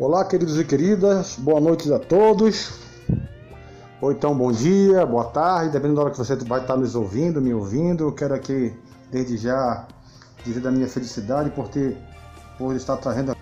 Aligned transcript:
Olá, 0.00 0.24
queridos 0.24 0.56
e 0.60 0.64
queridas, 0.64 1.34
boa 1.36 1.60
noite 1.60 1.92
a 1.92 1.98
todos. 1.98 2.70
Ou 4.00 4.12
então, 4.12 4.32
bom 4.32 4.52
dia, 4.52 5.04
boa 5.04 5.24
tarde, 5.24 5.72
dependendo 5.72 5.96
da 5.96 6.02
hora 6.02 6.10
que 6.12 6.18
você 6.18 6.36
vai 6.36 6.60
estar 6.60 6.76
nos 6.76 6.94
ouvindo, 6.94 7.40
me 7.42 7.52
ouvindo. 7.52 8.04
Eu 8.04 8.12
quero 8.12 8.32
aqui, 8.32 8.72
desde 9.10 9.36
já, 9.36 9.88
dizer 10.44 10.60
da 10.60 10.70
minha 10.70 10.86
felicidade 10.86 11.50
por 11.50 11.66
ter, 11.66 11.96
por 12.56 12.76
estar 12.76 12.96
trazendo 12.98 13.36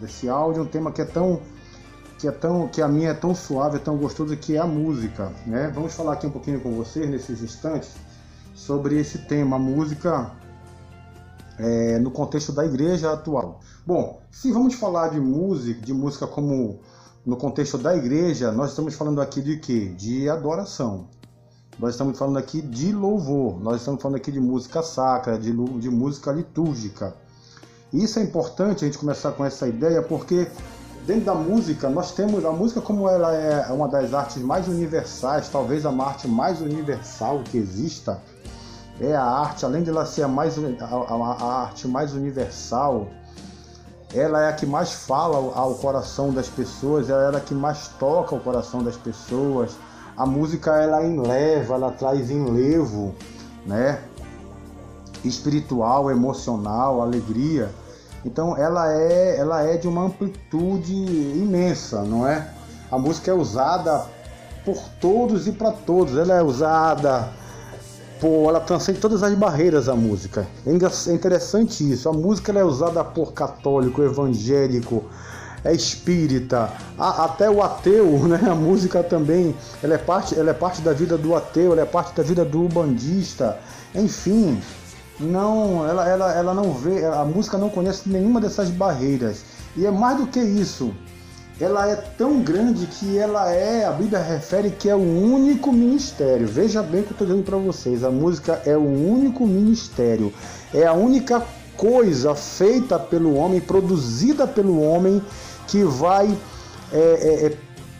esse 0.00 0.28
áudio, 0.28 0.62
um 0.62 0.66
tema 0.66 0.92
que 0.92 1.02
é 1.02 1.04
tão, 1.04 1.40
que 2.20 2.28
é 2.28 2.30
tão, 2.30 2.68
que 2.68 2.80
a 2.80 2.86
minha 2.86 3.10
é 3.10 3.14
tão 3.14 3.34
suave, 3.34 3.78
é 3.78 3.80
tão 3.80 3.96
gostoso, 3.96 4.36
que 4.36 4.54
é 4.54 4.60
a 4.60 4.66
música, 4.68 5.32
né? 5.44 5.72
Vamos 5.74 5.92
falar 5.92 6.12
aqui 6.12 6.24
um 6.28 6.30
pouquinho 6.30 6.60
com 6.60 6.70
vocês 6.70 7.10
nesses 7.10 7.42
instantes 7.42 7.96
sobre 8.54 8.96
esse 9.00 9.18
tema, 9.26 9.56
a 9.56 9.58
música 9.58 10.30
é, 11.58 11.98
no 11.98 12.10
contexto 12.10 12.52
da 12.52 12.64
igreja 12.64 13.12
atual. 13.12 13.60
Bom, 13.86 14.20
se 14.30 14.50
vamos 14.50 14.74
falar 14.74 15.08
de 15.08 15.20
música, 15.20 15.80
de 15.80 15.92
música 15.92 16.26
como 16.26 16.80
no 17.24 17.36
contexto 17.36 17.78
da 17.78 17.96
igreja, 17.96 18.52
nós 18.52 18.70
estamos 18.70 18.94
falando 18.94 19.20
aqui 19.20 19.40
de 19.40 19.56
quê? 19.58 19.94
De 19.96 20.28
adoração. 20.28 21.08
Nós 21.78 21.94
estamos 21.94 22.18
falando 22.18 22.38
aqui 22.38 22.60
de 22.62 22.92
louvor, 22.92 23.60
nós 23.60 23.80
estamos 23.80 24.00
falando 24.00 24.16
aqui 24.16 24.30
de 24.30 24.40
música 24.40 24.82
sacra, 24.82 25.38
de, 25.38 25.52
de 25.52 25.90
música 25.90 26.30
litúrgica. 26.30 27.14
Isso 27.92 28.18
é 28.18 28.22
importante 28.22 28.84
a 28.84 28.88
gente 28.88 28.98
começar 28.98 29.32
com 29.32 29.44
essa 29.44 29.66
ideia 29.66 30.02
porque 30.02 30.46
dentro 31.06 31.24
da 31.24 31.34
música 31.34 31.88
nós 31.88 32.12
temos 32.12 32.44
a 32.44 32.52
música 32.52 32.80
como 32.80 33.08
ela 33.08 33.34
é 33.34 33.72
uma 33.72 33.88
das 33.88 34.14
artes 34.14 34.42
mais 34.42 34.68
universais, 34.68 35.48
talvez 35.48 35.84
a 35.84 35.90
arte 35.90 36.28
mais 36.28 36.60
universal 36.60 37.42
que 37.42 37.58
exista 37.58 38.20
é 39.00 39.14
a 39.14 39.22
arte, 39.22 39.64
além 39.64 39.82
de 39.82 39.90
ela 39.90 40.06
ser 40.06 40.22
a, 40.22 40.28
mais, 40.28 40.56
a, 40.58 40.84
a 40.84 41.62
arte 41.62 41.88
mais 41.88 42.14
universal, 42.14 43.08
ela 44.14 44.42
é 44.42 44.48
a 44.48 44.52
que 44.52 44.64
mais 44.64 44.92
fala 44.92 45.36
ao 45.56 45.74
coração 45.74 46.32
das 46.32 46.48
pessoas, 46.48 47.10
ela 47.10 47.34
é 47.34 47.36
a 47.36 47.40
que 47.40 47.54
mais 47.54 47.88
toca 47.98 48.34
o 48.34 48.40
coração 48.40 48.82
das 48.82 48.96
pessoas. 48.96 49.72
A 50.16 50.24
música 50.24 50.70
ela 50.76 51.04
enleva, 51.04 51.74
ela 51.74 51.90
traz 51.90 52.30
enlevo, 52.30 53.12
né? 53.66 54.00
Espiritual, 55.24 56.10
emocional, 56.12 57.02
alegria. 57.02 57.68
Então 58.24 58.56
ela 58.56 58.92
é, 58.92 59.36
ela 59.36 59.62
é 59.62 59.76
de 59.76 59.88
uma 59.88 60.04
amplitude 60.04 60.94
imensa, 60.94 62.02
não 62.02 62.24
é? 62.26 62.48
A 62.92 62.96
música 62.96 63.32
é 63.32 63.34
usada 63.34 64.06
por 64.64 64.78
todos 65.00 65.48
e 65.48 65.52
para 65.52 65.72
todos. 65.72 66.16
Ela 66.16 66.34
é 66.34 66.42
usada 66.42 67.28
Pô, 68.24 68.48
ela 68.48 68.58
transcende 68.58 69.00
todas 69.00 69.22
as 69.22 69.34
barreiras 69.34 69.86
a 69.86 69.94
música. 69.94 70.46
É, 70.66 70.70
é 70.70 71.12
interessante 71.12 71.92
isso. 71.92 72.08
A 72.08 72.12
música 72.14 72.50
é 72.52 72.64
usada 72.64 73.04
por 73.04 73.34
católico, 73.34 74.02
evangélico, 74.02 75.04
é 75.62 75.74
espírita, 75.74 76.72
até 76.98 77.50
o 77.50 77.62
ateu, 77.62 78.20
né? 78.26 78.40
A 78.50 78.54
música 78.54 79.02
também, 79.02 79.54
ela 79.82 79.96
é 79.96 79.98
parte, 79.98 80.38
ela 80.38 80.48
é 80.48 80.54
parte 80.54 80.80
da 80.80 80.94
vida 80.94 81.18
do 81.18 81.36
ateu, 81.36 81.72
ela 81.72 81.82
é 81.82 81.84
parte 81.84 82.16
da 82.16 82.22
vida 82.22 82.46
do 82.46 82.66
bandista. 82.66 83.58
Enfim, 83.94 84.58
não, 85.20 85.86
ela, 85.86 86.08
ela, 86.08 86.32
ela 86.32 86.54
não 86.54 86.72
vê, 86.72 87.04
a 87.04 87.26
música 87.26 87.58
não 87.58 87.68
conhece 87.68 88.08
nenhuma 88.08 88.40
dessas 88.40 88.70
barreiras. 88.70 89.42
E 89.76 89.84
é 89.84 89.90
mais 89.90 90.16
do 90.16 90.26
que 90.28 90.40
isso 90.40 90.94
ela 91.60 91.88
é 91.88 91.96
tão 91.96 92.40
grande 92.40 92.86
que 92.86 93.16
ela 93.16 93.52
é, 93.52 93.84
a 93.84 93.92
Bíblia 93.92 94.20
refere 94.20 94.70
que 94.70 94.88
é 94.88 94.94
o 94.94 94.98
único 94.98 95.72
ministério. 95.72 96.48
Veja 96.48 96.82
bem 96.82 97.00
o 97.00 97.04
que 97.04 97.10
eu 97.10 97.14
estou 97.14 97.26
dizendo 97.26 97.44
para 97.44 97.56
vocês, 97.58 98.02
a 98.02 98.10
música 98.10 98.60
é 98.66 98.76
o 98.76 98.84
único 98.84 99.46
ministério, 99.46 100.32
é 100.72 100.84
a 100.84 100.92
única 100.92 101.44
coisa 101.76 102.34
feita 102.34 102.98
pelo 102.98 103.34
homem, 103.34 103.60
produzida 103.60 104.46
pelo 104.46 104.80
homem, 104.80 105.22
que 105.68 105.84
vai 105.84 106.36
é, 106.92 106.98
é, 106.98 107.46
é 107.46 107.56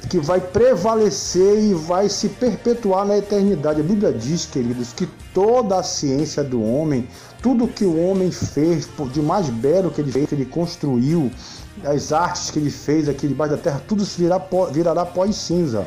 que 0.08 0.18
vai 0.18 0.40
prevalecer 0.40 1.58
e 1.62 1.74
vai 1.74 2.08
se 2.08 2.28
perpetuar 2.28 3.06
na 3.06 3.16
eternidade. 3.16 3.80
A 3.80 3.84
Bíblia 3.84 4.12
diz, 4.12 4.44
queridos, 4.44 4.92
que 4.92 5.08
toda 5.32 5.78
a 5.78 5.82
ciência 5.82 6.44
do 6.44 6.62
homem, 6.62 7.08
tudo 7.44 7.68
que 7.68 7.84
o 7.84 8.08
homem 8.08 8.30
fez, 8.30 8.88
de 9.12 9.20
mais 9.20 9.50
belo 9.50 9.90
que 9.90 10.00
ele 10.00 10.10
fez, 10.10 10.26
que 10.26 10.34
ele 10.34 10.46
construiu, 10.46 11.30
as 11.84 12.10
artes 12.10 12.50
que 12.50 12.58
ele 12.58 12.70
fez 12.70 13.06
aqui 13.06 13.28
debaixo 13.28 13.54
da 13.54 13.60
terra, 13.60 13.82
tudo 13.86 14.02
se 14.02 14.18
virá, 14.18 14.40
virará 14.72 15.04
pó 15.04 15.26
e 15.26 15.32
cinza. 15.34 15.86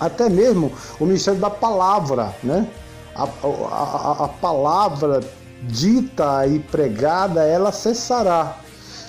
Até 0.00 0.28
mesmo 0.28 0.72
o 0.98 1.06
ministério 1.06 1.38
da 1.38 1.48
palavra, 1.48 2.34
né? 2.42 2.66
A, 3.14 3.22
a, 3.22 4.24
a, 4.24 4.28
palavra 4.28 5.20
dita 5.62 6.44
e 6.48 6.58
pregada, 6.58 7.44
ela 7.44 7.70
cessará. 7.70 8.56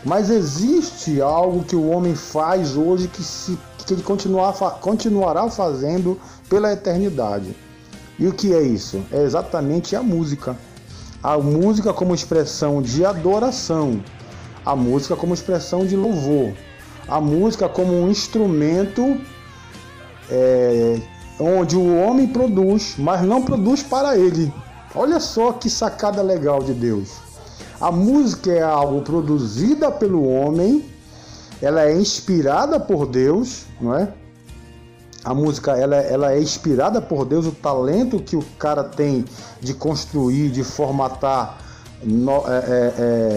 Mas 0.04 0.30
existe 0.30 1.20
algo 1.20 1.64
que 1.64 1.75
o 1.75 1.90
homem 1.90 2.14
faz 2.14 2.78
hoje 2.78 3.08
que, 3.08 3.24
se, 3.24 3.58
que 3.88 3.92
ele 3.92 4.04
continuar, 4.04 4.54
continuará 4.81 5.50
fazendo 5.50 6.22
pela 6.48 6.72
eternidade. 6.72 7.58
E 8.20 8.28
o 8.28 8.34
que 8.34 8.54
é 8.54 8.62
isso? 8.62 9.04
É 9.12 9.24
exatamente 9.24 9.96
a 9.96 10.04
música. 10.04 10.56
A 11.25 11.40
música 11.40 11.91
como 11.91 12.13
expressão 12.13 12.84
de 12.84 13.03
adoração 13.03 14.00
a 14.66 14.75
música 14.75 15.16
como 15.16 15.34
expressão 15.34 15.86
de 15.86 15.96
louvor, 15.96 16.53
a 17.08 17.22
música 17.22 17.69
como 17.69 17.94
um 17.94 18.09
instrumento 18.09 19.22
é, 20.30 21.00
onde 21.40 21.78
o 21.78 21.96
homem 22.00 22.28
produz, 22.28 22.96
mas 22.97 23.22
não 23.22 23.44
produz 23.44 23.84
para 23.84 24.18
ele. 24.18 24.52
Olha 24.96 25.19
só 25.19 25.53
que 25.53 25.69
sacada 25.69 26.22
legal 26.22 26.63
de 26.63 26.74
Deus. 26.74 27.12
A 27.80 27.92
música 27.92 28.52
é 28.52 28.63
algo 28.63 29.02
produzida 29.02 29.92
pelo 29.92 30.28
homem, 30.28 30.84
ela 31.62 31.84
é 31.84 31.96
inspirada 31.96 32.80
por 32.80 33.06
Deus, 33.06 33.66
não 33.80 33.96
é? 33.96 34.12
A 35.25 35.34
música 35.34 35.72
ela, 35.72 35.96
ela 35.96 36.34
é 36.34 36.40
inspirada 36.40 37.02
por 37.02 37.25
Deus, 37.25 37.47
o 37.47 37.52
talento 37.52 38.19
que 38.19 38.36
o 38.36 38.44
cara 38.59 38.84
tem 38.84 39.25
de 39.59 39.74
construir, 39.74 40.50
de 40.52 40.63
formatar 40.63 41.58
no, 42.03 42.38
é, 42.38 42.44
é, 42.47 42.94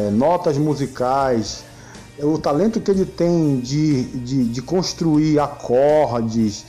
é, 0.08 0.10
notas 0.10 0.58
musicais, 0.58 1.64
o 2.20 2.38
talento 2.38 2.78
que 2.80 2.90
ele 2.90 3.06
tem 3.06 3.58
de, 3.60 4.04
de, 4.04 4.44
de 4.44 4.62
construir 4.62 5.40
acordes, 5.40 6.66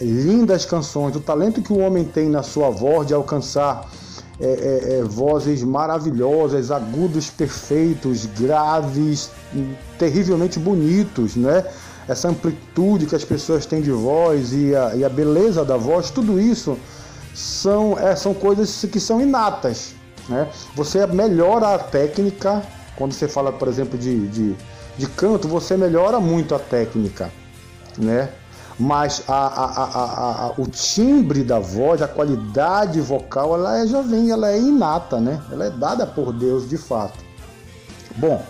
lindas 0.00 0.64
canções, 0.64 1.16
o 1.16 1.20
talento 1.20 1.60
que 1.60 1.72
o 1.72 1.78
homem 1.78 2.04
tem 2.04 2.28
na 2.28 2.42
sua 2.42 2.70
voz 2.70 3.08
de 3.08 3.14
alcançar 3.14 3.90
é, 4.40 4.46
é, 4.46 4.98
é, 4.98 5.02
vozes 5.02 5.62
maravilhosas, 5.62 6.70
agudos 6.70 7.30
perfeitos, 7.30 8.26
graves, 8.26 9.30
terrivelmente 9.98 10.58
bonitos, 10.58 11.36
né? 11.36 11.64
Essa 12.08 12.28
amplitude 12.28 13.06
que 13.06 13.14
as 13.14 13.24
pessoas 13.24 13.64
têm 13.64 13.80
de 13.80 13.90
voz 13.90 14.52
e 14.52 14.74
a, 14.74 14.94
e 14.94 15.04
a 15.04 15.08
beleza 15.08 15.64
da 15.64 15.76
voz, 15.76 16.10
tudo 16.10 16.38
isso 16.38 16.78
são, 17.34 17.98
é, 17.98 18.14
são 18.14 18.34
coisas 18.34 18.84
que 18.90 19.00
são 19.00 19.20
inatas. 19.20 19.94
Né? 20.28 20.48
Você 20.74 21.06
melhora 21.06 21.74
a 21.74 21.78
técnica, 21.78 22.62
quando 22.96 23.12
você 23.12 23.26
fala, 23.26 23.52
por 23.52 23.68
exemplo, 23.68 23.98
de, 23.98 24.28
de, 24.28 24.56
de 24.98 25.06
canto, 25.08 25.48
você 25.48 25.76
melhora 25.76 26.20
muito 26.20 26.54
a 26.54 26.58
técnica. 26.58 27.30
Né? 27.98 28.28
Mas 28.78 29.22
a, 29.28 29.34
a, 29.34 30.46
a, 30.46 30.52
o 30.58 30.66
timbre 30.66 31.44
da 31.44 31.58
voz, 31.58 32.02
a 32.02 32.08
qualidade 32.08 33.00
vocal, 33.00 33.54
ela 33.54 33.78
é, 33.78 33.86
já 33.86 34.02
vem, 34.02 34.30
ela 34.30 34.50
é 34.50 34.58
inata, 34.58 35.20
né? 35.20 35.40
Ela 35.52 35.66
é 35.66 35.70
dada 35.70 36.04
por 36.04 36.32
Deus 36.32 36.68
de 36.68 36.76
fato. 36.76 37.18
Bom, 38.16 38.44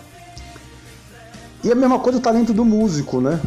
e 1.64 1.72
a 1.72 1.74
mesma 1.74 1.98
coisa 1.98 2.18
o 2.18 2.20
talento 2.20 2.52
do 2.52 2.64
músico, 2.64 3.22
né? 3.22 3.40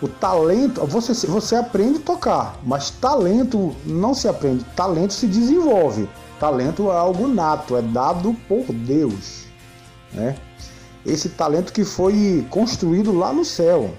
O 0.00 0.08
talento, 0.08 0.84
você, 0.86 1.12
você 1.26 1.54
aprende 1.54 1.98
a 1.98 2.02
tocar, 2.02 2.58
mas 2.64 2.88
talento 2.88 3.76
não 3.84 4.14
se 4.14 4.26
aprende, 4.26 4.64
talento 4.74 5.12
se 5.12 5.26
desenvolve. 5.26 6.08
Talento 6.38 6.90
é 6.90 6.96
algo 6.96 7.28
nato, 7.28 7.76
é 7.76 7.82
dado 7.82 8.34
por 8.48 8.64
Deus. 8.72 9.44
Né? 10.10 10.36
Esse 11.04 11.28
talento 11.28 11.70
que 11.70 11.84
foi 11.84 12.46
construído 12.48 13.12
lá 13.12 13.30
no 13.30 13.44
céu. 13.44 13.90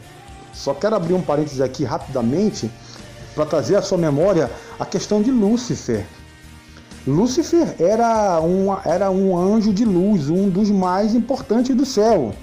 Só 0.52 0.74
quero 0.74 0.96
abrir 0.96 1.14
um 1.14 1.22
parênteses 1.22 1.62
aqui 1.62 1.84
rapidamente 1.84 2.70
para 3.36 3.46
trazer 3.46 3.76
à 3.76 3.82
sua 3.84 3.98
memória 3.98 4.50
a 4.80 4.86
questão 4.88 5.22
de 5.22 5.30
Lúcifer. 5.30 6.08
Lúcifer 7.06 7.76
era 7.80 8.42
um, 8.42 8.76
era 8.84 9.12
um 9.12 9.38
anjo 9.38 9.72
de 9.72 9.86
luz, 9.86 10.30
um 10.30 10.50
dos 10.50 10.72
mais 10.72 11.14
importantes 11.14 11.76
do 11.76 11.86
céu. 11.86 12.34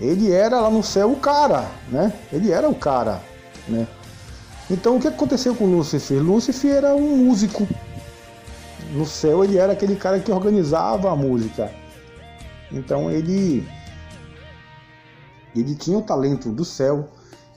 Ele 0.00 0.32
era 0.32 0.60
lá 0.60 0.70
no 0.70 0.82
céu 0.82 1.12
o 1.12 1.16
cara, 1.16 1.66
né? 1.88 2.12
Ele 2.32 2.50
era 2.50 2.68
o 2.68 2.74
cara, 2.74 3.20
né? 3.68 3.86
Então 4.70 4.96
o 4.96 5.00
que 5.00 5.08
aconteceu 5.08 5.54
com 5.54 5.66
Lúcifer? 5.66 6.22
Lúcifer 6.22 6.76
era 6.76 6.94
um 6.94 7.16
músico, 7.16 7.66
no 8.92 9.04
céu 9.04 9.44
ele 9.44 9.58
era 9.58 9.72
aquele 9.72 9.96
cara 9.96 10.20
que 10.20 10.30
organizava 10.30 11.10
a 11.10 11.16
música. 11.16 11.70
Então 12.72 13.10
ele 13.10 13.68
ele 15.54 15.74
tinha 15.74 15.98
o 15.98 16.02
talento 16.02 16.50
do 16.50 16.64
céu 16.64 17.08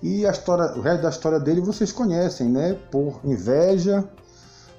e 0.02 0.26
a 0.26 0.32
história, 0.32 0.78
o 0.78 0.82
resto 0.82 1.04
da 1.04 1.10
história 1.10 1.40
dele 1.40 1.62
vocês 1.62 1.92
conhecem, 1.92 2.50
né? 2.50 2.78
Por 2.92 3.20
inveja, 3.24 4.04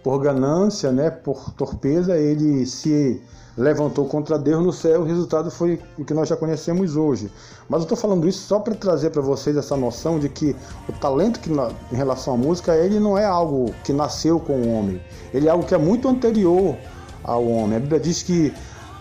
por 0.05 0.21
ganância, 0.21 0.93
né, 0.93 1.11
por 1.11 1.51
torpeza, 1.55 2.15
ele 2.15 2.67
se 2.67 3.23
levantou 3.56 4.05
contra 4.05 4.39
Deus 4.39 4.62
no 4.62 4.73
céu, 4.73 5.01
o 5.01 5.05
resultado 5.05 5.51
foi 5.51 5.81
o 5.97 6.05
que 6.05 6.12
nós 6.12 6.29
já 6.29 6.37
conhecemos 6.37 6.95
hoje. 6.95 7.33
Mas 7.71 7.81
eu 7.81 7.85
estou 7.85 7.97
falando 7.97 8.29
isso 8.29 8.47
só 8.47 8.59
para 8.59 8.75
trazer 8.75 9.11
para 9.11 9.23
vocês 9.23 9.56
essa 9.56 9.77
noção 9.79 10.19
de 10.19 10.29
que 10.29 10.55
o 10.87 10.93
talento 10.93 11.41
que 11.41 11.51
em 11.51 11.97
relação 11.97 12.35
à 12.35 12.37
música, 12.37 12.77
ele 12.77 13.01
não 13.01 13.17
é 13.17 13.25
algo 13.25 13.75
que 13.83 13.95
nasceu 13.95 14.39
com 14.39 14.53
o 14.53 14.75
homem, 14.75 15.01
ele 15.33 15.49
é 15.49 15.51
algo 15.51 15.65
que 15.65 15.75
é 15.75 15.79
muito 15.79 16.06
anterior 16.06 16.77
ao 17.23 17.47
homem. 17.47 17.79
A 17.79 17.81
Bíblia 17.81 18.01
diz 18.01 18.23
que 18.23 18.53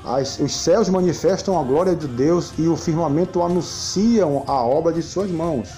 as, 0.05 0.39
os 0.39 0.55
céus 0.55 0.87
manifestam 0.87 1.59
a 1.59 1.63
glória 1.63 1.95
de 1.97 2.07
Deus 2.07 2.53
e 2.57 2.65
o 2.65 2.77
firmamento 2.77 3.41
anunciam 3.41 4.43
a 4.47 4.63
obra 4.63 4.93
de 4.93 5.01
suas 5.01 5.29
mãos. 5.29 5.69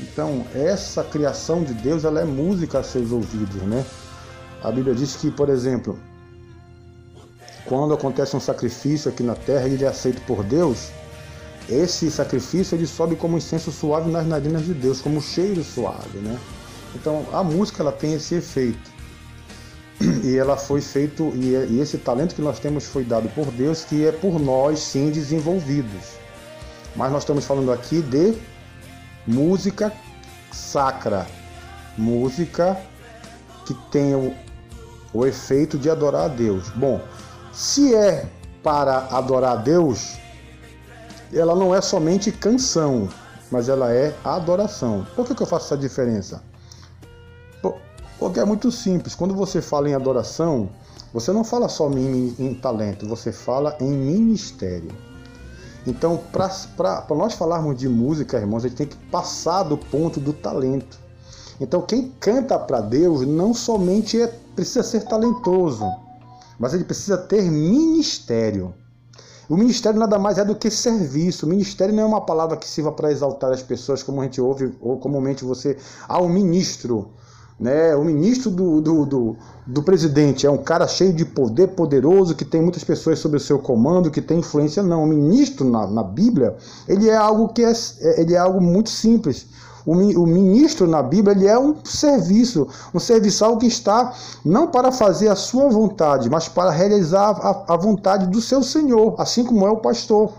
Então, 0.00 0.46
essa 0.54 1.04
criação 1.04 1.62
de 1.62 1.74
Deus, 1.74 2.04
ela 2.04 2.20
é 2.20 2.24
música 2.24 2.78
a 2.78 2.82
seus 2.82 3.12
ouvidos, 3.12 3.60
né? 3.64 3.84
A 4.62 4.70
Bíblia 4.70 4.94
diz 4.94 5.16
que, 5.16 5.30
por 5.30 5.48
exemplo, 5.48 5.98
quando 7.64 7.94
acontece 7.94 8.36
um 8.36 8.40
sacrifício 8.40 9.10
aqui 9.10 9.22
na 9.22 9.34
terra 9.34 9.68
e 9.68 9.74
ele 9.74 9.84
é 9.84 9.88
aceito 9.88 10.20
por 10.22 10.42
Deus, 10.42 10.90
esse 11.68 12.10
sacrifício 12.10 12.74
ele 12.74 12.86
sobe 12.86 13.16
como 13.16 13.38
incenso 13.38 13.70
suave 13.70 14.10
nas 14.10 14.26
narinas 14.26 14.64
de 14.64 14.74
Deus, 14.74 15.00
como 15.00 15.22
cheiro 15.22 15.62
suave, 15.62 16.18
né? 16.18 16.38
Então 16.94 17.24
a 17.32 17.44
música 17.44 17.82
ela 17.82 17.92
tem 17.92 18.14
esse 18.14 18.34
efeito 18.34 18.90
e 20.24 20.36
ela 20.36 20.56
foi 20.56 20.80
feito 20.80 21.32
e, 21.36 21.78
esse 21.80 21.98
talento 21.98 22.34
que 22.34 22.42
nós 22.42 22.58
temos 22.58 22.86
foi 22.86 23.04
dado 23.04 23.28
por 23.30 23.46
Deus 23.52 23.84
que 23.84 24.04
é 24.04 24.12
por 24.12 24.40
nós 24.40 24.80
sim 24.80 25.10
desenvolvidos. 25.10 26.18
Mas 26.96 27.12
nós 27.12 27.22
estamos 27.22 27.44
falando 27.44 27.70
aqui 27.70 28.02
de 28.02 28.34
música 29.26 29.92
sacra, 30.50 31.26
música 31.96 32.76
que 33.64 33.74
tem 33.92 34.34
o, 35.12 35.26
efeito 35.26 35.78
de 35.78 35.90
adorar 35.90 36.24
a 36.24 36.28
Deus. 36.28 36.68
Bom, 36.70 37.00
se 37.52 37.94
é 37.94 38.26
para 38.62 39.08
adorar 39.10 39.52
a 39.52 39.56
Deus, 39.56 40.18
ela 41.32 41.54
não 41.54 41.74
é 41.74 41.80
somente 41.80 42.30
canção, 42.30 43.08
mas 43.50 43.68
ela 43.68 43.92
é 43.92 44.14
adoração. 44.24 45.06
Por 45.16 45.26
que, 45.26 45.34
que 45.34 45.42
eu 45.42 45.46
faço 45.46 45.66
essa 45.66 45.76
diferença? 45.76 46.42
Porque 48.20 48.38
é 48.38 48.44
muito 48.44 48.70
simples. 48.70 49.14
Quando 49.14 49.34
você 49.34 49.62
fala 49.62 49.88
em 49.88 49.94
adoração, 49.94 50.68
você 51.12 51.32
não 51.32 51.42
fala 51.42 51.70
só 51.70 51.90
em 51.90 52.54
talento, 52.60 53.08
você 53.08 53.32
fala 53.32 53.74
em 53.80 53.90
ministério. 53.90 54.90
Então, 55.86 56.20
para 56.30 57.14
nós 57.16 57.32
falarmos 57.32 57.78
de 57.78 57.88
música, 57.88 58.36
irmãos, 58.36 58.64
a 58.64 58.68
gente 58.68 58.76
tem 58.76 58.86
que 58.86 58.96
passar 59.10 59.62
do 59.62 59.78
ponto 59.78 60.20
do 60.20 60.34
talento. 60.34 61.00
Então, 61.58 61.80
quem 61.80 62.12
canta 62.20 62.58
para 62.58 62.82
Deus 62.82 63.26
não 63.26 63.54
somente 63.54 64.20
é, 64.20 64.32
precisa 64.54 64.82
ser 64.82 65.04
talentoso, 65.04 65.84
mas 66.58 66.74
ele 66.74 66.84
precisa 66.84 67.16
ter 67.16 67.42
ministério. 67.42 68.74
O 69.50 69.56
ministério 69.56 69.98
nada 69.98 70.16
mais 70.16 70.38
é 70.38 70.44
do 70.44 70.54
que 70.54 70.70
serviço. 70.70 71.44
O 71.44 71.48
ministério 71.48 71.92
não 71.92 72.04
é 72.04 72.06
uma 72.06 72.20
palavra 72.20 72.56
que 72.56 72.68
sirva 72.68 72.92
para 72.92 73.10
exaltar 73.10 73.50
as 73.50 73.60
pessoas, 73.60 74.00
como 74.00 74.20
a 74.20 74.24
gente 74.24 74.40
ouve, 74.40 74.72
ou 74.80 74.96
comumente 74.98 75.44
você. 75.44 75.76
Ah, 76.08 76.22
um 76.22 76.28
ministro. 76.28 77.10
Né? 77.58 77.94
O 77.96 78.04
ministro 78.04 78.48
do, 78.48 78.80
do, 78.80 79.04
do, 79.04 79.36
do, 79.66 79.82
presidente 79.82 80.46
é 80.46 80.50
um 80.50 80.56
cara 80.56 80.86
cheio 80.86 81.12
de 81.12 81.24
poder, 81.24 81.68
poderoso, 81.74 82.36
que 82.36 82.44
tem 82.44 82.62
muitas 82.62 82.84
pessoas 82.84 83.18
sob 83.18 83.36
o 83.36 83.40
seu 83.40 83.58
comando, 83.58 84.08
que 84.08 84.22
tem 84.22 84.38
influência. 84.38 84.84
Não, 84.84 85.02
o 85.02 85.06
ministro 85.06 85.68
na, 85.68 85.84
na 85.86 86.02
Bíblia, 86.04 86.56
ele 86.86 87.08
é 87.08 87.16
algo 87.16 87.48
que 87.48 87.64
é, 87.64 87.72
ele 88.20 88.34
é 88.34 88.38
algo 88.38 88.60
muito 88.60 88.88
simples. 88.88 89.46
O, 89.86 89.94
ministro 89.94 90.86
na 90.86 91.02
Bíblia 91.02 91.34
ele 91.34 91.46
é 91.46 91.58
um 91.58 91.76
serviço, 91.84 92.68
um 92.94 92.98
serviçal 92.98 93.56
que 93.56 93.66
está 93.66 94.12
não 94.44 94.66
para 94.68 94.92
fazer 94.92 95.28
a 95.28 95.36
sua 95.36 95.68
vontade, 95.68 96.28
mas 96.28 96.48
para 96.48 96.70
realizar 96.70 97.30
a, 97.30 97.74
a 97.74 97.76
vontade 97.76 98.26
do 98.26 98.40
seu 98.40 98.62
Senhor, 98.62 99.14
assim 99.18 99.44
como 99.44 99.66
é 99.66 99.70
o 99.70 99.78
pastor. 99.78 100.32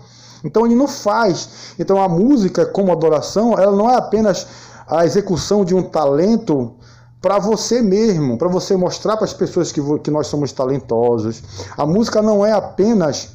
Então 0.44 0.66
ele 0.66 0.76
não 0.76 0.88
faz. 0.88 1.74
Então 1.80 2.02
a 2.02 2.08
música 2.08 2.66
como 2.66 2.92
adoração, 2.92 3.54
ela 3.58 3.76
não 3.76 3.90
é 3.90 3.96
apenas 3.96 4.48
a 4.88 5.06
execução 5.06 5.64
de 5.64 5.74
um 5.74 5.84
talento 5.84 6.74
para 7.22 7.38
você 7.38 7.82
mesmo, 7.82 8.38
para 8.38 8.48
você 8.48 8.76
mostrar 8.76 9.16
para 9.16 9.26
as 9.26 9.34
pessoas 9.34 9.72
que, 9.72 9.82
que 10.00 10.12
nós 10.12 10.28
somos 10.28 10.52
talentosos. 10.52 11.44
A 11.78 11.86
música 11.86 12.22
não 12.22 12.46
é 12.46 12.52
apenas. 12.52 13.30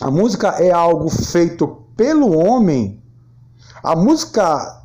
A 0.00 0.10
música 0.10 0.48
é 0.58 0.72
algo 0.72 1.08
feito 1.10 1.82
pelo 1.96 2.36
homem. 2.36 3.02
A 3.82 3.94
música 3.94 4.81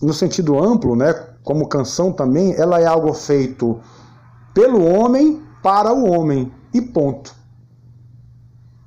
no 0.00 0.12
sentido 0.12 0.62
amplo, 0.62 0.94
né, 0.94 1.12
como 1.42 1.68
canção 1.68 2.12
também, 2.12 2.54
ela 2.54 2.80
é 2.80 2.86
algo 2.86 3.12
feito 3.12 3.80
pelo 4.54 4.84
homem 4.84 5.42
para 5.62 5.92
o 5.92 6.10
homem 6.10 6.52
e 6.72 6.80
ponto. 6.80 7.34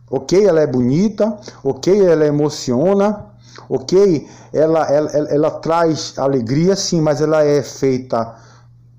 Ok, 0.10 0.46
ela 0.46 0.62
é 0.62 0.68
bonita, 0.68 1.38
ok, 1.64 2.06
ela 2.06 2.26
emociona, 2.26 3.26
ok, 3.68 4.28
ela, 4.54 4.86
ela, 4.86 5.12
ela, 5.12 5.30
ela 5.30 5.52
traz 5.52 6.18
alegria, 6.18 6.76
sim, 6.76 7.02
mas 7.02 7.22
ela 7.22 7.44
é 7.44 7.62
feita 7.62 8.36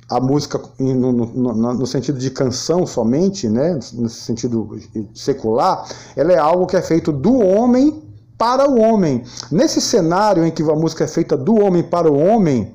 a 0.09 0.21
música 0.21 0.61
no, 0.79 1.13
no, 1.13 1.75
no, 1.75 1.87
sentido 1.87 2.19
de 2.19 2.31
canção 2.31 2.87
somente, 2.87 3.49
né, 3.49 3.79
no 3.93 4.09
sentido 4.09 4.79
secular, 5.15 5.85
ela 6.15 6.33
é 6.33 6.39
algo 6.39 6.67
que 6.67 6.77
é 6.77 6.83
feito 6.83 7.11
do 7.11 7.39
homem 7.39 8.03
para 8.39 8.69
o 8.69 8.81
homem. 8.81 9.25
Nesse 9.51 9.81
cenário 9.81 10.45
em 10.45 10.51
que 10.51 10.63
a 10.63 10.75
música 10.75 11.05
é 11.05 11.09
feita 11.09 11.37
do 11.37 11.61
homem 11.61 11.83
para 11.83 12.11
o 12.11 12.19
homem, 12.19 12.75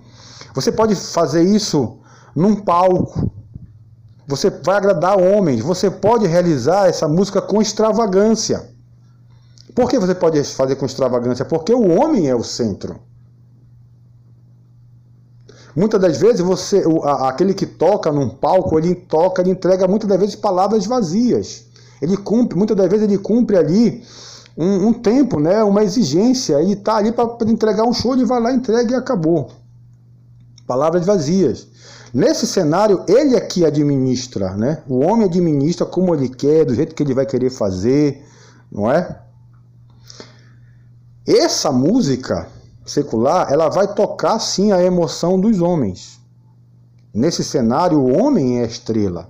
você 0.54 0.72
pode 0.72 0.96
fazer 0.96 1.44
isso 1.44 2.00
num 2.36 2.56
palco. 2.56 3.32
Você 4.28 4.50
vai 4.50 4.78
agradar 4.78 5.20
homens. 5.20 5.62
Você 5.62 5.90
pode 5.90 6.28
realizar 6.28 6.88
essa 6.88 7.08
música 7.08 7.42
com 7.42 7.62
extravagância. 7.62 8.70
Por 9.76 9.90
que 9.90 10.00
você 10.00 10.16
pode 10.16 10.44
fazer 10.44 10.76
com 10.76 10.86
extravagância? 10.86 11.46
Porque 11.46 11.74
o 11.74 12.00
homem 12.00 12.30
é 12.30 12.36
o 12.36 12.44
centro. 12.44 13.00
Muitas 15.74 16.02
das 16.02 16.18
vezes 16.18 16.42
você, 16.42 16.84
aquele 17.20 17.54
que 17.54 17.66
toca 17.66 18.12
num 18.12 18.30
palco, 18.30 18.78
ele 18.78 18.94
toca, 18.94 19.42
ele 19.42 19.52
entrega 19.52 19.88
muitas 19.88 20.10
das 20.10 20.20
vezes 20.20 20.36
palavras 20.36 20.86
vazias. 20.86 21.66
Ele 22.02 22.18
cumpre, 22.18 22.58
muitas 22.58 22.76
das 22.76 22.90
vezes 22.90 23.08
ele 23.08 23.18
cumpre 23.18 23.56
ali 23.58 24.04
um, 24.58 24.88
um 24.88 24.94
tempo, 24.94 25.40
né, 25.40 25.64
uma 25.64 25.84
exigência. 25.84 26.62
Ele 26.62 26.74
está 26.74 26.98
ali 26.98 27.12
para 27.12 27.50
entregar 27.50 27.84
um 27.84 27.94
show, 27.94 28.14
ele 28.14 28.26
vai 28.26 28.40
lá, 28.40 28.52
entrega 28.52 28.92
e 28.92 28.96
acabou. 28.96 29.52
Palavras 30.68 31.06
vazias. 31.06 31.68
Nesse 32.14 32.46
cenário, 32.46 33.04
ele 33.08 33.36
é 33.36 33.40
que 33.40 33.66
administra, 33.66 34.54
né? 34.56 34.84
O 34.88 35.00
homem 35.00 35.26
administra 35.26 35.86
como 35.86 36.14
ele 36.14 36.28
quer, 36.28 36.66
do 36.66 36.76
jeito 36.76 36.94
que 36.94 37.02
ele 37.02 37.14
vai 37.14 37.26
querer 37.26 37.50
fazer, 37.50 38.26
não 38.70 38.92
é? 38.92 39.22
Essa 41.26 41.72
música 41.72 42.48
secular, 42.86 43.52
ela 43.52 43.70
vai 43.70 43.94
tocar 43.94 44.40
sim 44.40 44.74
a 44.74 44.84
emoção 44.84 45.40
dos 45.40 45.62
homens. 45.62 46.20
Nesse 47.14 47.44
cenário, 47.44 48.00
o 48.00 48.18
homem 48.18 48.60
é 48.60 48.64
a 48.64 48.68
estrela. 48.68 49.30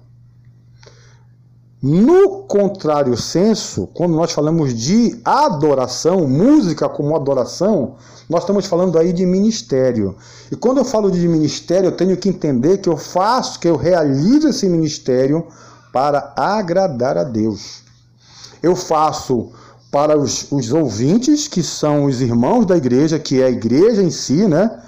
No 1.81 2.43
contrário 2.43 3.17
senso, 3.17 3.87
quando 3.95 4.13
nós 4.13 4.31
falamos 4.31 4.71
de 4.71 5.19
adoração, 5.25 6.27
música 6.27 6.87
como 6.87 7.15
adoração, 7.15 7.95
nós 8.29 8.43
estamos 8.43 8.67
falando 8.67 8.99
aí 8.99 9.11
de 9.11 9.25
ministério. 9.25 10.15
E 10.51 10.55
quando 10.55 10.77
eu 10.77 10.85
falo 10.85 11.09
de 11.09 11.27
ministério, 11.27 11.87
eu 11.87 11.91
tenho 11.91 12.15
que 12.17 12.29
entender 12.29 12.77
que 12.77 12.87
eu 12.87 12.97
faço, 12.97 13.59
que 13.59 13.67
eu 13.67 13.75
realizo 13.75 14.49
esse 14.49 14.69
ministério 14.69 15.47
para 15.91 16.31
agradar 16.35 17.17
a 17.17 17.23
Deus. 17.23 17.81
Eu 18.61 18.75
faço 18.75 19.51
para 19.91 20.15
os, 20.15 20.51
os 20.51 20.71
ouvintes, 20.71 21.47
que 21.47 21.63
são 21.63 22.05
os 22.05 22.21
irmãos 22.21 22.63
da 22.63 22.77
igreja, 22.77 23.17
que 23.17 23.41
é 23.41 23.45
a 23.45 23.49
igreja 23.49 24.03
em 24.03 24.11
si, 24.11 24.47
né? 24.47 24.81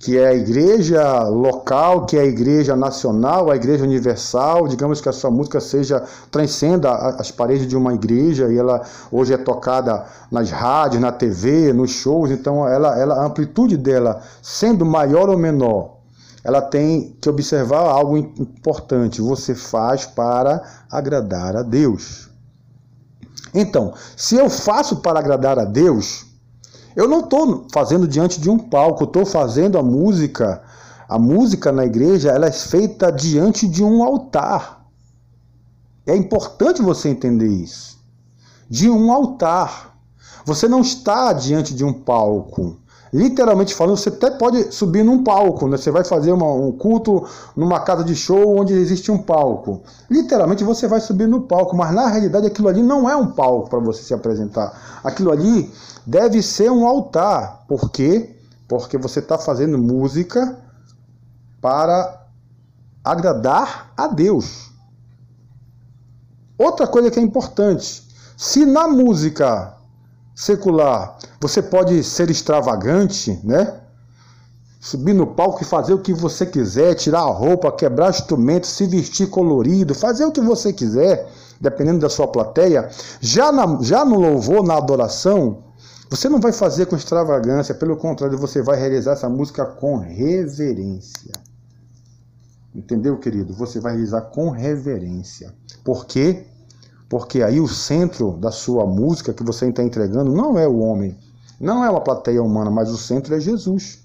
Que 0.00 0.16
é 0.16 0.28
a 0.28 0.34
igreja 0.34 1.24
local, 1.24 2.06
que 2.06 2.16
é 2.16 2.20
a 2.22 2.24
igreja 2.24 2.74
nacional, 2.74 3.50
a 3.50 3.54
igreja 3.54 3.84
universal, 3.84 4.66
digamos 4.66 4.98
que 4.98 5.10
a 5.10 5.12
sua 5.12 5.30
música 5.30 5.60
seja 5.60 6.02
transcenda 6.30 6.90
as 6.90 7.30
paredes 7.30 7.68
de 7.68 7.76
uma 7.76 7.92
igreja 7.92 8.50
e 8.50 8.56
ela 8.56 8.80
hoje 9.12 9.34
é 9.34 9.36
tocada 9.36 10.06
nas 10.30 10.50
rádios, 10.50 11.02
na 11.02 11.12
TV, 11.12 11.74
nos 11.74 11.90
shows, 11.90 12.30
então 12.30 12.66
ela, 12.66 12.98
ela 12.98 13.16
a 13.16 13.26
amplitude 13.26 13.76
dela 13.76 14.22
sendo 14.40 14.86
maior 14.86 15.28
ou 15.28 15.36
menor, 15.36 15.98
ela 16.42 16.62
tem 16.62 17.14
que 17.20 17.28
observar 17.28 17.80
algo 17.80 18.16
importante, 18.16 19.20
você 19.20 19.54
faz 19.54 20.06
para 20.06 20.62
agradar 20.90 21.54
a 21.54 21.62
Deus. 21.62 22.30
Então, 23.52 23.92
se 24.16 24.36
eu 24.36 24.48
faço 24.48 24.96
para 24.96 25.18
agradar 25.18 25.58
a 25.58 25.64
Deus, 25.66 26.29
eu 26.96 27.08
não 27.08 27.20
estou 27.20 27.66
fazendo 27.72 28.06
diante 28.06 28.40
de 28.40 28.50
um 28.50 28.58
palco, 28.58 29.04
estou 29.04 29.24
fazendo 29.24 29.78
a 29.78 29.82
música. 29.82 30.62
A 31.08 31.18
música 31.18 31.72
na 31.72 31.84
igreja 31.84 32.30
ela 32.30 32.46
é 32.46 32.52
feita 32.52 33.10
diante 33.10 33.66
de 33.66 33.82
um 33.82 34.02
altar. 34.02 34.84
É 36.06 36.16
importante 36.16 36.82
você 36.82 37.08
entender 37.08 37.48
isso. 37.48 37.98
De 38.68 38.88
um 38.88 39.12
altar. 39.12 39.96
Você 40.44 40.68
não 40.68 40.80
está 40.80 41.32
diante 41.32 41.74
de 41.74 41.84
um 41.84 41.92
palco. 41.92 42.78
Literalmente 43.12 43.74
falando, 43.74 43.96
você 43.96 44.08
até 44.08 44.30
pode 44.30 44.72
subir 44.72 45.04
num 45.04 45.24
palco, 45.24 45.66
né? 45.66 45.76
Você 45.76 45.90
vai 45.90 46.04
fazer 46.04 46.32
uma, 46.32 46.46
um 46.52 46.70
culto 46.70 47.26
numa 47.56 47.80
casa 47.80 48.04
de 48.04 48.14
show 48.14 48.56
onde 48.56 48.72
existe 48.72 49.10
um 49.10 49.18
palco. 49.18 49.82
Literalmente 50.08 50.62
você 50.62 50.86
vai 50.86 51.00
subir 51.00 51.26
no 51.26 51.40
palco, 51.42 51.76
mas 51.76 51.92
na 51.92 52.06
realidade 52.06 52.46
aquilo 52.46 52.68
ali 52.68 52.82
não 52.82 53.10
é 53.10 53.16
um 53.16 53.32
palco 53.32 53.68
para 53.68 53.80
você 53.80 54.02
se 54.02 54.14
apresentar. 54.14 55.00
Aquilo 55.02 55.32
ali 55.32 55.72
deve 56.06 56.40
ser 56.40 56.70
um 56.70 56.86
altar. 56.86 57.64
Por 57.66 57.90
quê? 57.90 58.36
Porque 58.68 58.96
você 58.96 59.18
está 59.18 59.36
fazendo 59.36 59.76
música 59.76 60.56
para 61.60 62.26
agradar 63.02 63.92
a 63.96 64.06
Deus. 64.06 64.70
Outra 66.56 66.86
coisa 66.86 67.10
que 67.10 67.18
é 67.18 67.22
importante: 67.22 68.06
se 68.36 68.64
na 68.64 68.86
música 68.86 69.79
secular 70.40 71.18
você 71.38 71.62
pode 71.62 72.02
ser 72.02 72.30
extravagante, 72.30 73.38
né? 73.44 73.80
Subir 74.80 75.12
no 75.12 75.26
palco 75.26 75.62
e 75.62 75.66
fazer 75.66 75.92
o 75.92 75.98
que 75.98 76.14
você 76.14 76.46
quiser, 76.46 76.94
tirar 76.94 77.20
a 77.20 77.30
roupa, 77.30 77.70
quebrar 77.70 78.08
instrumento, 78.08 78.66
se 78.66 78.86
vestir 78.86 79.28
colorido, 79.28 79.94
fazer 79.94 80.24
o 80.24 80.32
que 80.32 80.40
você 80.40 80.72
quiser, 80.72 81.30
dependendo 81.60 81.98
da 81.98 82.08
sua 82.08 82.26
plateia. 82.26 82.88
Já, 83.20 83.52
na, 83.52 83.82
já 83.82 84.02
no 84.02 84.18
louvor, 84.18 84.62
na 84.64 84.78
adoração, 84.78 85.64
você 86.08 86.30
não 86.30 86.40
vai 86.40 86.52
fazer 86.52 86.86
com 86.86 86.96
extravagância, 86.96 87.74
pelo 87.74 87.96
contrário, 87.96 88.38
você 88.38 88.62
vai 88.62 88.78
realizar 88.78 89.12
essa 89.12 89.28
música 89.28 89.66
com 89.66 89.98
reverência. 89.98 91.32
Entendeu, 92.74 93.18
querido? 93.18 93.52
Você 93.52 93.80
vai 93.80 93.92
realizar 93.92 94.22
com 94.22 94.48
reverência. 94.48 95.52
Por 95.84 96.06
quê? 96.06 96.46
Porque 97.10 97.42
aí 97.42 97.60
o 97.60 97.66
centro 97.66 98.36
da 98.38 98.52
sua 98.52 98.86
música 98.86 99.34
que 99.34 99.42
você 99.42 99.68
está 99.68 99.82
entregando 99.82 100.32
não 100.32 100.56
é 100.56 100.68
o 100.68 100.78
homem, 100.78 101.18
não 101.60 101.84
é 101.84 101.90
uma 101.90 102.00
plateia 102.00 102.40
humana, 102.40 102.70
mas 102.70 102.88
o 102.88 102.96
centro 102.96 103.34
é 103.34 103.40
Jesus. 103.40 103.98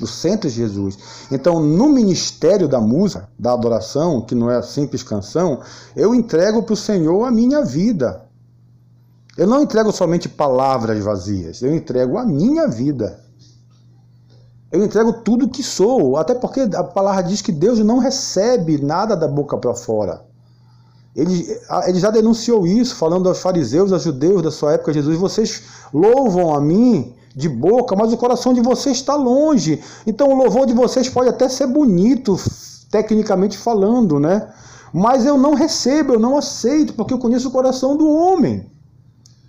O 0.00 0.06
centro 0.06 0.48
é 0.48 0.50
Jesus. 0.50 0.96
Então, 1.30 1.60
no 1.60 1.90
ministério 1.90 2.66
da 2.66 2.80
música, 2.80 3.28
da 3.38 3.52
adoração, 3.52 4.22
que 4.22 4.34
não 4.34 4.50
é 4.50 4.56
a 4.56 4.62
simples 4.62 5.02
canção, 5.02 5.60
eu 5.94 6.14
entrego 6.14 6.62
para 6.62 6.72
o 6.72 6.76
Senhor 6.76 7.22
a 7.24 7.30
minha 7.30 7.62
vida. 7.62 8.24
Eu 9.36 9.46
não 9.46 9.62
entrego 9.62 9.92
somente 9.92 10.26
palavras 10.26 11.04
vazias, 11.04 11.60
eu 11.60 11.74
entrego 11.76 12.16
a 12.16 12.24
minha 12.24 12.66
vida. 12.66 13.22
Eu 14.72 14.82
entrego 14.82 15.12
tudo 15.22 15.50
que 15.50 15.62
sou, 15.62 16.16
até 16.16 16.34
porque 16.34 16.60
a 16.60 16.82
palavra 16.82 17.24
diz 17.24 17.42
que 17.42 17.52
Deus 17.52 17.78
não 17.80 17.98
recebe 17.98 18.82
nada 18.82 19.14
da 19.14 19.28
boca 19.28 19.58
para 19.58 19.74
fora. 19.74 20.32
Ele, 21.14 21.46
ele 21.86 22.00
já 22.00 22.10
denunciou 22.10 22.66
isso, 22.66 22.96
falando 22.96 23.28
aos 23.28 23.38
fariseus, 23.38 23.92
aos 23.92 24.02
judeus 24.02 24.42
da 24.42 24.50
sua 24.50 24.72
época, 24.72 24.92
Jesus, 24.92 25.16
vocês 25.16 25.62
louvam 25.92 26.54
a 26.54 26.60
mim 26.60 27.14
de 27.34 27.48
boca, 27.48 27.94
mas 27.94 28.12
o 28.12 28.16
coração 28.16 28.52
de 28.52 28.60
vocês 28.60 28.96
está 28.96 29.14
longe. 29.14 29.80
Então 30.06 30.30
o 30.30 30.36
louvor 30.36 30.66
de 30.66 30.72
vocês 30.72 31.08
pode 31.08 31.28
até 31.28 31.48
ser 31.48 31.66
bonito, 31.66 32.36
tecnicamente 32.90 33.56
falando, 33.56 34.18
né? 34.18 34.48
Mas 34.92 35.24
eu 35.24 35.36
não 35.36 35.54
recebo, 35.54 36.14
eu 36.14 36.20
não 36.20 36.36
aceito, 36.36 36.94
porque 36.94 37.12
eu 37.12 37.18
conheço 37.18 37.48
o 37.48 37.52
coração 37.52 37.96
do 37.96 38.08
homem. 38.08 38.70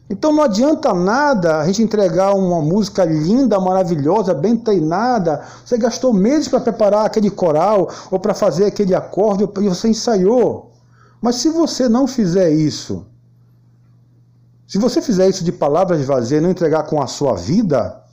Então 0.10 0.32
não 0.32 0.44
adianta 0.44 0.94
nada 0.94 1.58
a 1.58 1.66
gente 1.66 1.82
entregar 1.82 2.36
uma 2.36 2.62
música 2.62 3.04
linda, 3.04 3.60
maravilhosa, 3.60 4.34
bem 4.36 4.56
treinada. 4.56 5.44
Você 5.64 5.78
gastou 5.78 6.14
meses 6.14 6.48
para 6.48 6.60
preparar 6.60 7.06
aquele 7.06 7.32
coral 7.32 7.90
ou 8.12 8.20
para 8.20 8.36
fazer 8.36 8.66
aquele 8.66 8.94
acorde 8.94 9.44
e 9.44 9.70
você 9.70 9.88
ensaiou. 9.88 10.75
Mas 11.22 11.36
se 11.36 11.50
você 11.50 11.90
não 11.90 12.08
fizer 12.08 12.52
isso, 12.52 13.06
se 14.68 14.78
você 14.78 15.02
fizer 15.02 15.30
isso 15.30 15.44
de 15.44 15.52
palavras 15.52 16.06
vazias 16.06 16.40
e 16.40 16.44
não 16.44 16.52
entregar 16.52 16.84
com 16.84 17.02
a 17.02 17.08
sua 17.08 17.36
vida, 17.36 18.04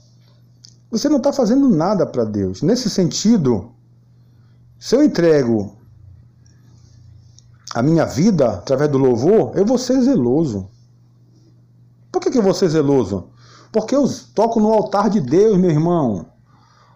você 0.91 1.09
não 1.09 1.17
está 1.17 1.33
fazendo 1.33 1.69
nada 1.69 2.05
para 2.05 2.25
Deus. 2.25 2.61
Nesse 2.61 2.91
sentido, 2.91 3.73
se 4.79 4.95
eu 4.95 5.03
entrego 5.03 5.77
a 7.75 7.83
minha 7.83 8.05
vida 8.05 8.51
através 8.51 8.91
do 8.91 8.99
louvor, 8.99 9.57
eu 9.57 9.65
vou 9.65 9.79
ser 9.79 10.01
zeloso. 10.03 10.69
Por 12.11 12.21
que, 12.21 12.31
que 12.31 12.39
eu 12.39 12.43
vou 12.43 12.53
ser 12.53 12.69
zeloso? 12.69 13.31
Porque 13.73 13.97
eu 13.97 14.07
toco 14.35 14.61
no 14.61 14.71
altar 14.71 15.09
de 15.09 15.21
Deus, 15.21 15.57
meu 15.57 15.71
irmão. 15.71 16.27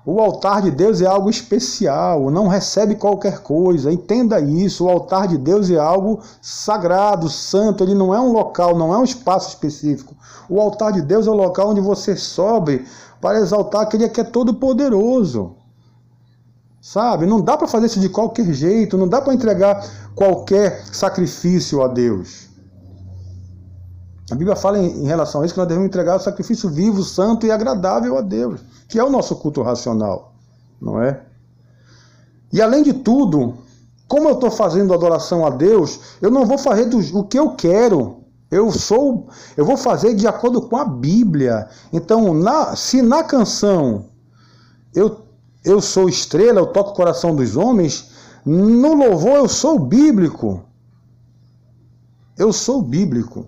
O 0.08 0.20
altar 0.20 0.62
de 0.62 0.70
Deus 0.70 1.02
é 1.02 1.06
algo 1.06 1.28
especial, 1.28 2.30
não 2.30 2.46
recebe 2.46 2.94
qualquer 2.94 3.40
coisa. 3.40 3.90
Entenda 3.92 4.38
isso. 4.38 4.84
O 4.84 4.88
altar 4.88 5.26
de 5.26 5.36
Deus 5.36 5.68
é 5.68 5.76
algo 5.76 6.20
sagrado, 6.40 7.28
santo. 7.28 7.82
Ele 7.82 7.92
não 7.92 8.14
é 8.14 8.20
um 8.20 8.30
local, 8.30 8.78
não 8.78 8.94
é 8.94 8.98
um 8.98 9.02
espaço 9.02 9.48
específico. 9.48 10.14
O 10.48 10.60
altar 10.60 10.92
de 10.92 11.02
Deus 11.02 11.26
é 11.26 11.30
o 11.30 11.34
local 11.34 11.70
onde 11.70 11.80
você 11.80 12.14
sobe 12.14 12.86
para 13.20 13.40
exaltar 13.40 13.82
aquele 13.82 14.08
que 14.08 14.20
é 14.20 14.24
todo 14.24 14.54
poderoso. 14.54 15.56
Sabe? 16.80 17.26
Não 17.26 17.40
dá 17.40 17.56
para 17.56 17.66
fazer 17.66 17.86
isso 17.86 17.98
de 17.98 18.08
qualquer 18.08 18.46
jeito, 18.52 18.96
não 18.96 19.08
dá 19.08 19.20
para 19.20 19.34
entregar 19.34 19.84
qualquer 20.14 20.84
sacrifício 20.92 21.82
a 21.82 21.88
Deus. 21.88 22.45
A 24.30 24.34
Bíblia 24.34 24.56
fala 24.56 24.78
em, 24.78 25.04
relação 25.04 25.40
a 25.40 25.44
isso 25.44 25.54
que 25.54 25.60
nós 25.60 25.68
devemos 25.68 25.88
entregar 25.88 26.16
o 26.16 26.20
sacrifício 26.20 26.68
vivo, 26.68 27.02
santo 27.02 27.46
e 27.46 27.50
agradável 27.50 28.18
a 28.18 28.20
Deus, 28.20 28.60
que 28.88 28.98
é 28.98 29.04
o 29.04 29.10
nosso 29.10 29.36
culto 29.36 29.62
racional, 29.62 30.34
não 30.80 31.00
é? 31.00 31.22
E 32.52 32.60
além 32.60 32.82
de 32.82 32.92
tudo, 32.92 33.54
como 34.08 34.28
eu 34.28 34.34
estou 34.34 34.50
fazendo 34.50 34.92
adoração 34.92 35.46
a 35.46 35.50
Deus, 35.50 36.00
eu 36.20 36.30
não 36.30 36.44
vou 36.44 36.58
fazer 36.58 36.86
do, 36.86 36.98
o 37.18 37.24
que 37.24 37.38
eu 37.38 37.50
quero. 37.50 38.24
Eu 38.50 38.70
sou, 38.70 39.28
eu 39.56 39.64
vou 39.64 39.76
fazer 39.76 40.14
de 40.14 40.26
acordo 40.26 40.62
com 40.62 40.76
a 40.76 40.84
Bíblia. 40.84 41.68
Então, 41.92 42.32
na, 42.32 42.76
se 42.76 43.02
na 43.02 43.24
canção 43.24 44.06
eu, 44.94 45.20
eu 45.64 45.80
sou 45.80 46.08
estrela, 46.08 46.60
eu 46.60 46.66
toco 46.66 46.90
o 46.90 46.94
coração 46.94 47.34
dos 47.34 47.56
homens, 47.56 48.10
no 48.44 48.94
louvor 48.94 49.36
eu 49.36 49.48
sou 49.48 49.78
bíblico. 49.78 50.62
Eu 52.38 52.52
sou 52.52 52.80
bíblico. 52.80 53.46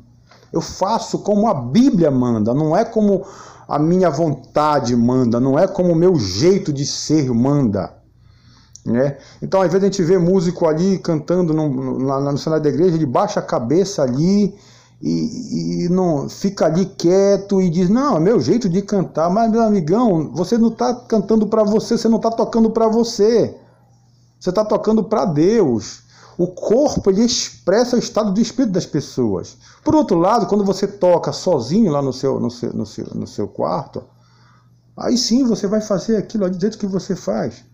Eu 0.52 0.60
faço 0.60 1.18
como 1.18 1.48
a 1.48 1.54
Bíblia 1.54 2.10
manda, 2.10 2.54
não 2.54 2.76
é 2.76 2.84
como 2.84 3.24
a 3.68 3.78
minha 3.78 4.08
vontade 4.08 4.96
manda, 4.96 5.38
não 5.38 5.58
é 5.58 5.66
como 5.66 5.92
o 5.92 5.96
meu 5.96 6.16
jeito 6.16 6.72
de 6.72 6.86
ser 6.86 7.30
manda. 7.32 7.94
Né? 8.84 9.18
Então, 9.42 9.60
às 9.60 9.70
vezes, 9.70 9.84
a 9.84 9.90
gente 9.90 10.02
vê 10.02 10.16
músico 10.16 10.66
ali 10.66 10.98
cantando 10.98 11.52
no, 11.52 11.68
no, 11.68 12.20
no 12.20 12.38
cenário 12.38 12.64
da 12.64 12.70
igreja, 12.70 12.96
ele 12.96 13.04
baixa 13.04 13.40
a 13.40 13.42
cabeça 13.42 14.02
ali 14.02 14.54
e, 15.02 15.84
e, 15.84 15.88
não 15.90 16.28
fica 16.28 16.64
ali 16.64 16.86
quieto 16.86 17.60
e 17.60 17.68
diz: 17.68 17.90
Não, 17.90 18.16
é 18.16 18.20
meu 18.20 18.40
jeito 18.40 18.68
de 18.68 18.80
cantar. 18.80 19.28
Mas, 19.28 19.50
meu 19.50 19.62
amigão, 19.62 20.32
você 20.32 20.56
não 20.56 20.68
está 20.68 20.94
cantando 20.94 21.46
para 21.46 21.62
você, 21.62 21.98
você 21.98 22.08
não 22.08 22.16
está 22.16 22.30
tocando 22.30 22.70
para 22.70 22.88
você, 22.88 23.54
você 24.40 24.48
está 24.48 24.64
tocando 24.64 25.04
para 25.04 25.26
Deus. 25.26 26.07
O 26.38 26.46
corpo 26.46 27.10
ele 27.10 27.24
expressa 27.24 27.96
o 27.96 27.98
estado 27.98 28.32
de 28.32 28.40
espírito 28.40 28.72
das 28.72 28.86
pessoas. 28.86 29.56
Por 29.82 29.96
outro 29.96 30.16
lado, 30.16 30.46
quando 30.46 30.64
você 30.64 30.86
toca 30.86 31.32
sozinho 31.32 31.90
lá 31.90 32.00
no 32.00 32.12
seu, 32.12 32.38
no 32.38 32.48
seu, 32.48 32.72
no 32.72 32.86
seu, 32.86 33.06
no 33.12 33.26
seu 33.26 33.48
quarto, 33.48 34.04
aí 34.96 35.18
sim 35.18 35.44
você 35.44 35.66
vai 35.66 35.80
fazer 35.80 36.16
aquilo 36.16 36.48
do 36.48 36.60
jeito 36.60 36.78
que 36.78 36.86
você 36.86 37.16
faz. 37.16 37.64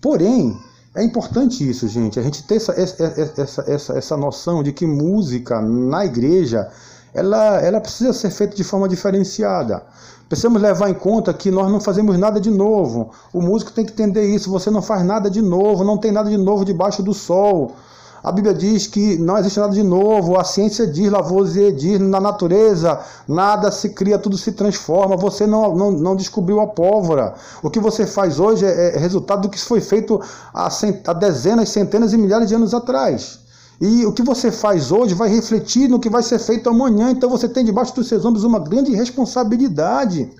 Porém, 0.00 0.56
é 0.94 1.02
importante 1.02 1.68
isso, 1.68 1.88
gente, 1.88 2.20
a 2.20 2.22
gente 2.22 2.44
ter 2.44 2.54
essa, 2.54 2.72
essa, 2.80 3.04
essa, 3.04 3.64
essa, 3.66 3.98
essa 3.98 4.16
noção 4.16 4.62
de 4.62 4.72
que 4.72 4.86
música 4.86 5.60
na 5.60 6.06
igreja 6.06 6.70
ela, 7.14 7.60
ela 7.60 7.80
precisa 7.80 8.12
ser 8.12 8.30
feita 8.30 8.56
de 8.56 8.64
forma 8.64 8.88
diferenciada. 8.88 9.84
Precisamos 10.28 10.60
levar 10.60 10.90
em 10.90 10.94
conta 10.94 11.32
que 11.32 11.50
nós 11.50 11.70
não 11.70 11.80
fazemos 11.80 12.18
nada 12.18 12.40
de 12.40 12.50
novo. 12.50 13.10
O 13.32 13.40
músico 13.40 13.70
tem 13.70 13.84
que 13.84 13.92
entender 13.92 14.26
isso. 14.26 14.50
Você 14.50 14.68
não 14.68 14.82
faz 14.82 15.04
nada 15.04 15.30
de 15.30 15.40
novo, 15.40 15.84
não 15.84 15.96
tem 15.96 16.10
nada 16.10 16.28
de 16.28 16.36
novo 16.36 16.64
debaixo 16.64 17.04
do 17.04 17.14
sol. 17.14 17.72
A 18.20 18.32
Bíblia 18.32 18.54
diz 18.54 18.86
que 18.86 19.18
não 19.18 19.36
existe 19.38 19.60
nada 19.60 19.74
de 19.74 19.82
novo. 19.82 20.40
A 20.40 20.42
ciência 20.42 20.86
diz, 20.86 21.12
Lavoisier 21.12 21.72
diz, 21.72 22.00
na 22.00 22.20
natureza 22.20 22.98
nada 23.28 23.70
se 23.70 23.90
cria, 23.90 24.18
tudo 24.18 24.36
se 24.36 24.50
transforma. 24.50 25.14
Você 25.16 25.46
não, 25.46 25.76
não, 25.76 25.90
não 25.92 26.16
descobriu 26.16 26.58
a 26.60 26.66
pólvora. 26.66 27.34
O 27.62 27.70
que 27.70 27.78
você 27.78 28.06
faz 28.06 28.40
hoje 28.40 28.64
é, 28.64 28.96
é 28.96 28.98
resultado 28.98 29.42
do 29.42 29.48
que 29.50 29.60
foi 29.60 29.80
feito 29.80 30.20
há, 30.52 30.68
há 31.06 31.12
dezenas, 31.12 31.68
centenas 31.68 32.12
e 32.12 32.16
milhares 32.16 32.48
de 32.48 32.54
anos 32.54 32.74
atrás. 32.74 33.43
E 33.80 34.06
o 34.06 34.12
que 34.12 34.22
você 34.22 34.52
faz 34.52 34.92
hoje 34.92 35.14
vai 35.14 35.28
refletir 35.28 35.88
no 35.88 35.98
que 35.98 36.08
vai 36.08 36.22
ser 36.22 36.38
feito 36.38 36.68
amanhã. 36.70 37.10
Então 37.10 37.28
você 37.28 37.48
tem 37.48 37.64
debaixo 37.64 37.94
dos 37.94 38.08
seus 38.08 38.24
ombros 38.24 38.44
uma 38.44 38.60
grande 38.60 38.94
responsabilidade 38.94 40.30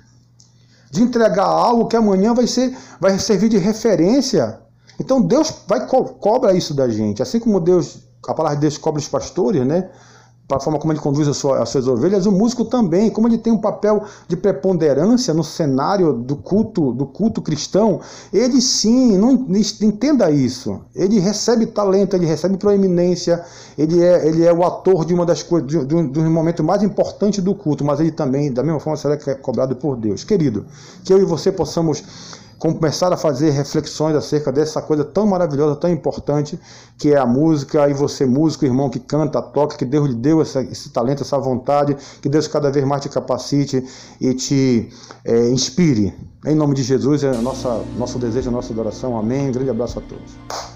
de 0.90 1.02
entregar 1.02 1.46
algo 1.46 1.86
que 1.86 1.96
amanhã 1.96 2.32
vai, 2.32 2.46
ser, 2.46 2.76
vai 3.00 3.18
servir 3.18 3.48
de 3.48 3.58
referência. 3.58 4.60
Então 4.98 5.20
Deus 5.20 5.52
vai 5.66 5.86
co 5.86 6.04
cobra 6.04 6.54
isso 6.54 6.72
da 6.72 6.88
gente. 6.88 7.22
Assim 7.22 7.40
como 7.40 7.58
Deus, 7.58 7.98
a 8.28 8.32
palavra 8.32 8.56
de 8.56 8.62
Deus 8.62 8.78
cobra 8.78 9.00
os 9.00 9.08
pastores, 9.08 9.66
né? 9.66 9.90
Para 10.46 10.58
a 10.58 10.60
forma 10.60 10.78
como 10.78 10.92
ele 10.92 11.00
conduz 11.00 11.26
a 11.26 11.32
sua, 11.32 11.62
as 11.62 11.70
suas 11.70 11.88
ovelhas, 11.88 12.26
o 12.26 12.32
músico 12.32 12.64
também, 12.66 13.08
como 13.08 13.26
ele 13.26 13.38
tem 13.38 13.52
um 13.52 13.58
papel 13.58 14.04
de 14.28 14.36
preponderância 14.36 15.32
no 15.32 15.42
cenário 15.42 16.12
do 16.12 16.36
culto, 16.36 16.92
do 16.92 17.06
culto 17.06 17.40
cristão, 17.40 18.00
ele 18.32 18.60
sim, 18.60 19.16
não 19.16 19.32
entenda 19.56 20.30
isso. 20.30 20.80
Ele 20.94 21.18
recebe 21.18 21.66
talento, 21.66 22.14
ele 22.14 22.26
recebe 22.26 22.58
proeminência, 22.58 23.42
ele 23.78 24.02
é, 24.02 24.28
ele 24.28 24.44
é 24.44 24.52
o 24.52 24.64
ator 24.64 25.04
de 25.06 25.14
uma 25.14 25.24
das 25.24 25.42
coisas, 25.42 25.66
de, 25.66 25.84
de, 25.84 26.08
de 26.08 26.20
um 26.20 26.30
momento 26.30 26.62
mais 26.62 26.82
importante 26.82 27.40
do 27.40 27.54
culto, 27.54 27.84
mas 27.84 27.98
ele 28.00 28.12
também, 28.12 28.52
da 28.52 28.62
mesma 28.62 28.80
forma, 28.80 28.98
será 28.98 29.16
cobrado 29.36 29.74
por 29.76 29.96
Deus. 29.96 30.24
Querido, 30.24 30.66
que 31.02 31.12
eu 31.12 31.18
e 31.18 31.24
você 31.24 31.50
possamos 31.50 32.04
começar 32.72 33.12
a 33.12 33.16
fazer 33.16 33.50
reflexões 33.50 34.16
acerca 34.16 34.50
dessa 34.50 34.80
coisa 34.80 35.04
tão 35.04 35.26
maravilhosa, 35.26 35.76
tão 35.76 35.90
importante, 35.90 36.58
que 36.96 37.12
é 37.12 37.18
a 37.18 37.26
música, 37.26 37.88
e 37.88 37.92
você, 37.92 38.24
músico, 38.24 38.64
irmão 38.64 38.88
que 38.88 38.98
canta, 38.98 39.42
toca, 39.42 39.76
que 39.76 39.84
Deus 39.84 40.08
lhe 40.08 40.14
deu 40.14 40.40
esse 40.40 40.90
talento, 40.90 41.22
essa 41.22 41.38
vontade, 41.38 41.96
que 42.22 42.28
Deus 42.28 42.48
cada 42.48 42.70
vez 42.70 42.86
mais 42.86 43.02
te 43.02 43.08
capacite 43.08 43.84
e 44.20 44.32
te 44.32 44.88
é, 45.24 45.50
inspire. 45.50 46.14
Em 46.46 46.54
nome 46.54 46.74
de 46.74 46.82
Jesus, 46.82 47.24
é 47.24 47.32
nossa, 47.38 47.82
nosso 47.98 48.18
desejo, 48.18 48.50
nossa 48.50 48.72
adoração. 48.72 49.16
Amém. 49.18 49.48
Um 49.48 49.52
grande 49.52 49.70
abraço 49.70 49.98
a 49.98 50.02
todos. 50.02 50.73